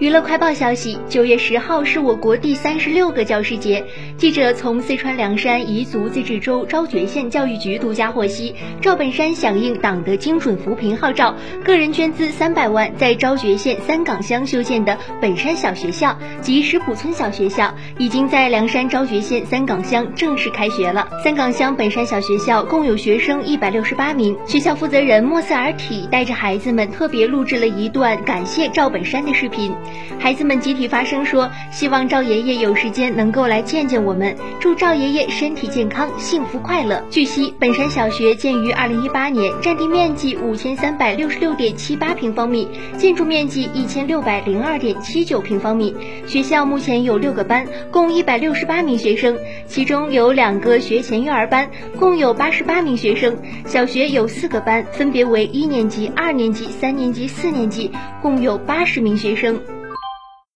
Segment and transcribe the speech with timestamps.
[0.00, 3.84] 娱乐快报消息：九月十号是我国第三十六个教师节。
[4.16, 21.06] 记者从四川凉山彝族自治州昭觉县教育局独家获悉，赵本山响应党的精准扶贫号召，个人捐资三百万，在昭觉县三岗乡修建的本山小学校及石浦村小学校，已经在凉山昭觉县三岗乡正式开学了。
[21.22, 24.34] 三岗乡本山小学校共有学生一百六十八名。
[24.46, 29.70] 学校负责人莫斯尔体带着孩子们特别录制了一段感谢赵本山的视频。
[30.18, 45.94] 孩子们集体发声说：“希望赵爷爷有时间能够来见见我们，祝赵爷爷身体健康、幸福快乐。”据悉，本山小学建于二零一八年，占地面积五千三百六十六点七八平方米，建筑面积一千六百零二点七九平方米。
[46.26, 53.36] 学校目前有六个班，共一百六十八名学生，其中有两个学前幼儿班，共有八十八名学生。
[53.64, 59.58] 小学有四个班，分别为一年级、二年级、三年级、四年级，共有八十名学生。